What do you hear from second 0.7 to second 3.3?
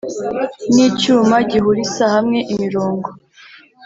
N icyuma gihurisa hamwe imirongo